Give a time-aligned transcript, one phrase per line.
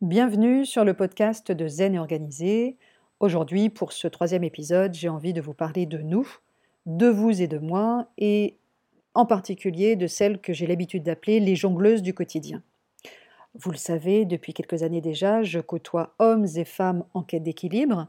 [0.00, 2.76] Bienvenue sur le podcast de Zen et Organisé.
[3.18, 6.24] Aujourd'hui, pour ce troisième épisode, j'ai envie de vous parler de nous,
[6.86, 8.58] de vous et de moi, et
[9.14, 12.62] en particulier de celles que j'ai l'habitude d'appeler les jongleuses du quotidien.
[13.56, 18.06] Vous le savez, depuis quelques années déjà, je côtoie hommes et femmes en quête d'équilibre,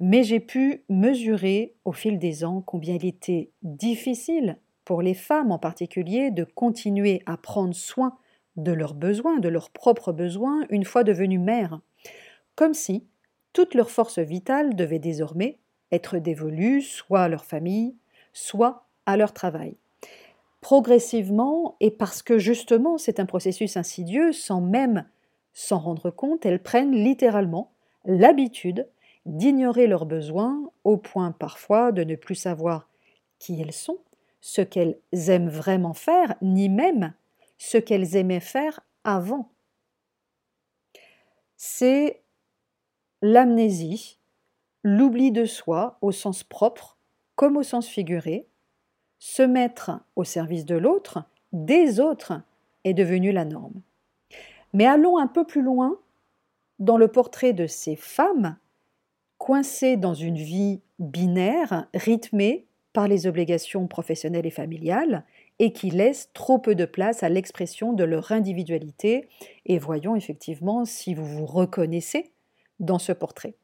[0.00, 5.52] mais j'ai pu mesurer au fil des ans combien il était difficile pour les femmes
[5.52, 8.18] en particulier de continuer à prendre soin
[8.58, 11.80] de leurs besoins, de leurs propres besoins, une fois devenues mères,
[12.56, 13.06] comme si
[13.52, 15.58] toute leur force vitale devait désormais
[15.92, 17.94] être dévolue soit à leur famille,
[18.32, 19.76] soit à leur travail.
[20.60, 25.06] Progressivement, et parce que justement c'est un processus insidieux, sans même
[25.54, 27.70] s'en rendre compte, elles prennent littéralement
[28.04, 28.86] l'habitude
[29.24, 32.88] d'ignorer leurs besoins au point parfois de ne plus savoir
[33.38, 33.98] qui elles sont,
[34.40, 37.12] ce qu'elles aiment vraiment faire, ni même
[37.58, 39.50] ce qu'elles aimaient faire avant.
[41.56, 42.22] C'est
[43.20, 44.18] l'amnésie,
[44.84, 46.96] l'oubli de soi au sens propre
[47.34, 48.48] comme au sens figuré,
[49.20, 52.32] se mettre au service de l'autre, des autres,
[52.82, 53.80] est devenu la norme.
[54.72, 55.98] Mais allons un peu plus loin
[56.80, 58.56] dans le portrait de ces femmes
[59.38, 65.24] coincées dans une vie binaire, rythmée par les obligations professionnelles et familiales,
[65.58, 69.28] et qui laissent trop peu de place à l'expression de leur individualité.
[69.66, 72.32] Et voyons effectivement si vous vous reconnaissez
[72.80, 73.54] dans ce portrait.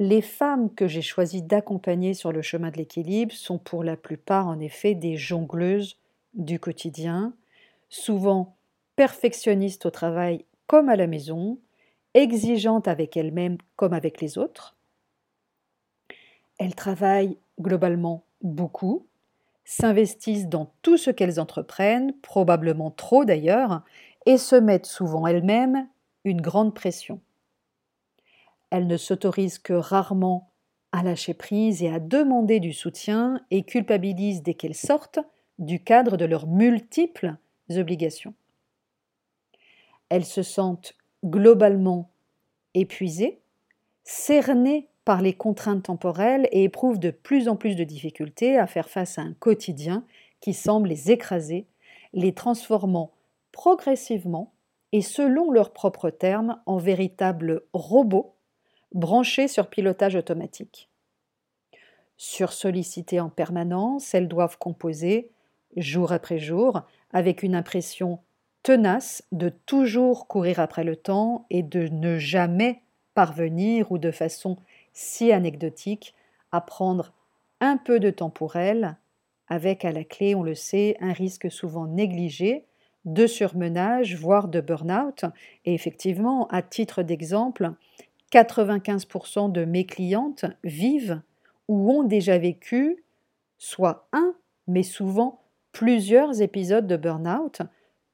[0.00, 4.46] Les femmes que j'ai choisi d'accompagner sur le chemin de l'équilibre sont pour la plupart
[4.46, 5.98] en effet des jongleuses
[6.34, 7.34] du quotidien,
[7.88, 8.56] souvent
[8.94, 11.58] perfectionnistes au travail comme à la maison,
[12.14, 14.76] exigeantes avec elles-mêmes comme avec les autres.
[16.58, 19.07] Elles travaillent globalement beaucoup,
[19.68, 23.82] s'investissent dans tout ce qu'elles entreprennent, probablement trop d'ailleurs,
[24.24, 25.86] et se mettent souvent elles-mêmes
[26.24, 27.20] une grande pression.
[28.70, 30.50] Elles ne s'autorisent que rarement
[30.92, 35.20] à lâcher prise et à demander du soutien et culpabilisent dès qu'elles sortent
[35.58, 37.36] du cadre de leurs multiples
[37.68, 38.32] obligations.
[40.08, 42.10] Elles se sentent globalement
[42.72, 43.42] épuisées,
[44.02, 48.90] cernées par les contraintes temporelles et éprouvent de plus en plus de difficultés à faire
[48.90, 50.04] face à un quotidien
[50.40, 51.66] qui semble les écraser,
[52.12, 53.12] les transformant
[53.50, 54.52] progressivement
[54.92, 58.34] et selon leurs propres termes en véritables robots
[58.92, 60.90] branchés sur pilotage automatique.
[62.18, 65.30] Sursollicitées en permanence, elles doivent composer,
[65.78, 66.82] jour après jour,
[67.14, 68.18] avec une impression
[68.62, 72.82] tenace de toujours courir après le temps et de ne jamais
[73.14, 74.58] parvenir ou de façon
[74.92, 76.14] si anecdotique
[76.52, 77.12] à prendre
[77.60, 78.96] un peu de temps pour elle,
[79.48, 82.64] avec à la clé, on le sait, un risque souvent négligé
[83.04, 85.24] de surmenage, voire de burn-out.
[85.64, 87.72] Et effectivement, à titre d'exemple,
[88.32, 91.20] 95% de mes clientes vivent
[91.68, 93.02] ou ont déjà vécu
[93.56, 94.34] soit un,
[94.66, 95.40] mais souvent
[95.72, 97.62] plusieurs épisodes de burn-out,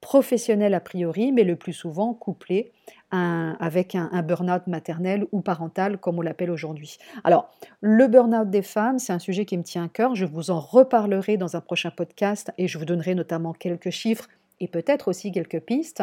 [0.04, 2.72] professionnel a priori, mais le plus souvent couplé
[3.10, 6.98] avec un, burn-out maternel ou parental, comme on l'appelle aujourd'hui.
[7.22, 7.48] Alors,
[7.80, 10.14] le burn-out des femmes, c'est un sujet qui me tient à cœur.
[10.14, 14.28] Je vous en reparlerai dans un prochain podcast et je vous donnerai notamment quelques chiffres
[14.60, 16.02] et peut-être aussi quelques pistes.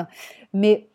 [0.51, 0.88] Mais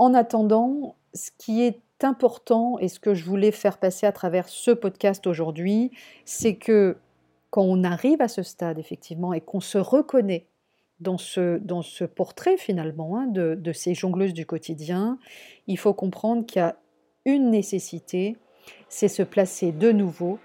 [0.00, 4.48] en attendant, ce qui est important et ce que je voulais faire passer à travers
[4.48, 5.92] ce podcast aujourd'hui,
[6.24, 6.96] c'est que
[7.50, 10.48] quand on arrive à ce stade, effectivement, et qu'on se reconnaît
[11.00, 15.18] dans ce, dans ce portrait finalement hein, de, de, ces jongleuses du quotidien,
[15.66, 16.76] il faut comprendre qu'il y a
[17.24, 18.36] une nécessité,
[18.88, 20.38] c'est se placer de nouveau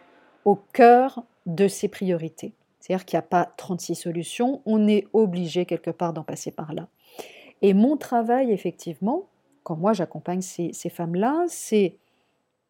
[0.45, 2.53] au cœur de ses priorités.
[2.79, 6.73] C'est-à-dire qu'il n'y a pas 36 solutions, on est obligé quelque part d'en passer par
[6.73, 6.87] là.
[7.61, 9.27] Et mon travail, effectivement,
[9.63, 11.95] quand moi j'accompagne ces, ces femmes-là, c'est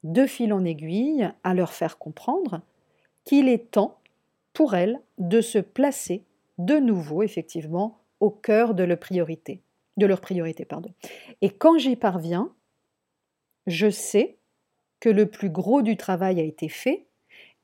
[0.03, 2.61] de fil en aiguille à leur faire comprendre
[3.23, 3.97] qu'il est temps
[4.53, 6.23] pour elles de se placer
[6.57, 9.61] de nouveau, effectivement, au cœur de leur priorité.
[9.97, 10.21] De leur
[10.67, 10.91] pardon.
[11.41, 12.51] Et quand j'y parviens,
[13.67, 14.37] je sais
[14.99, 17.05] que le plus gros du travail a été fait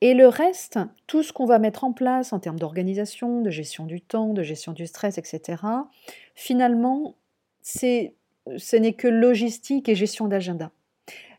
[0.01, 3.85] et le reste, tout ce qu'on va mettre en place en termes d'organisation, de gestion
[3.85, 5.61] du temps, de gestion du stress, etc.,
[6.35, 7.17] finalement,
[7.61, 8.15] c'est,
[8.57, 10.71] ce n'est que logistique et gestion d'agenda.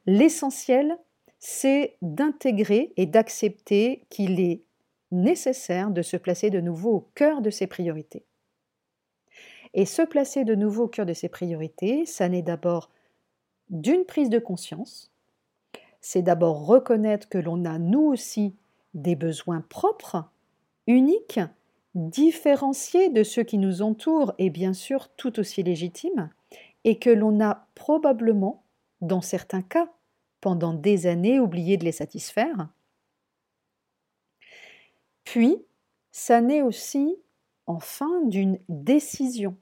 [0.07, 0.99] L'essentiel,
[1.39, 4.63] c'est d'intégrer et d'accepter qu'il est
[5.13, 8.25] nécessaire de se placer de nouveau au cœur de ses priorités.
[9.75, 12.91] Et se placer de nouveau au cœur de ses priorités, ça n'est d'abord
[13.69, 15.13] d'une prise de conscience,
[16.01, 18.57] c'est d'abord reconnaître que l'on a nous aussi
[18.95, 20.25] des besoins propres,
[20.87, 21.41] uniques,
[21.95, 26.31] différenciés de ceux qui nous entourent et bien sûr tout aussi légitimes,
[26.85, 28.65] et que l'on a probablement,
[29.01, 29.89] dans certains cas,
[30.41, 32.69] pendant des années oublié de les satisfaire.
[35.31, 35.65] Puis,
[36.11, 37.17] ça naît aussi,
[37.67, 39.57] enfin, d'une décision.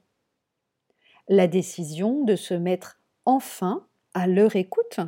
[1.27, 3.85] La décision de se mettre enfin
[4.15, 4.99] à leur écoute,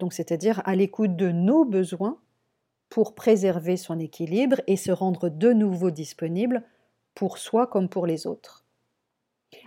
[0.00, 2.18] donc c'est-à-dire à l'écoute de nos besoins
[2.88, 6.64] pour préserver son équilibre et se rendre de nouveau disponible
[7.14, 8.64] pour soi comme pour les autres.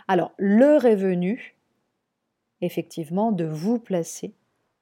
[0.09, 1.55] Alors, l'heure est venue,
[2.59, 4.33] effectivement, de vous placer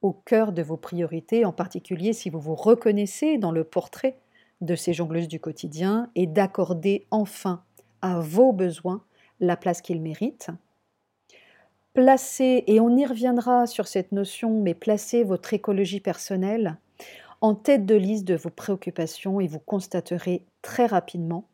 [0.02, 4.18] au cœur de vos priorités, en particulier si vous vous reconnaissez dans le portrait
[4.62, 7.64] de ces jongleuses du quotidien, et d'accorder enfin
[8.02, 9.04] à vos besoins
[9.40, 10.52] la place qu'ils méritent.
[11.94, 16.78] Placez, et on y reviendra sur cette notion, mais placez votre écologie personnelle
[17.42, 21.48] en tête de liste de vos préoccupations et vous constaterez très rapidement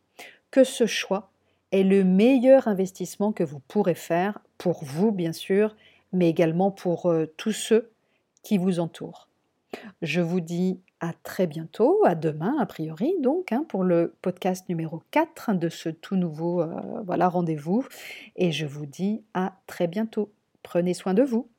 [0.51, 1.31] que ce choix
[1.71, 5.75] est le meilleur investissement que vous pourrez faire pour vous, bien sûr,
[6.13, 7.89] mais également pour euh, tous ceux
[8.43, 9.27] qui vous entourent.
[10.01, 14.67] Je vous dis à très bientôt, à demain a priori donc, hein, pour le podcast
[14.69, 17.85] numéro 4 de ce tout nouveau euh, voilà, rendez-vous.
[18.35, 20.31] Et je vous dis à très bientôt.
[20.63, 21.49] Prenez soin de vous.